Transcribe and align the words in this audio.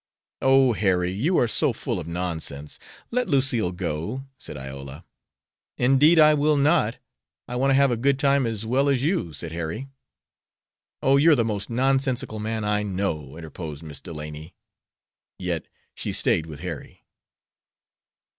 "Oh, 0.41 0.73
Harry, 0.73 1.11
you 1.11 1.37
are 1.37 1.47
so 1.47 1.73
full 1.73 1.99
of 1.99 2.07
nonsense. 2.07 2.79
Let 3.11 3.29
Lucille 3.29 3.71
go!" 3.71 4.25
said 4.39 4.57
Iola. 4.57 5.05
"Indeed 5.77 6.17
I 6.17 6.33
will 6.33 6.57
not. 6.57 6.97
I 7.47 7.55
want 7.55 7.69
to 7.69 7.75
have 7.75 7.91
a 7.91 7.97
good 7.97 8.17
time 8.17 8.47
as 8.47 8.65
well 8.65 8.89
as 8.89 9.03
you," 9.03 9.31
said 9.31 9.51
Harry. 9.51 9.89
"Oh, 11.03 11.17
you're 11.17 11.35
the 11.35 11.45
most 11.45 11.69
nonsensical 11.69 12.39
man 12.39 12.63
I 12.63 12.81
know," 12.81 13.37
interposed 13.37 13.83
Miss 13.83 14.01
Delany. 14.01 14.55
Yet 15.37 15.67
she 15.93 16.13
stayed 16.13 16.47
with 16.47 16.61
Harry. 16.61 17.05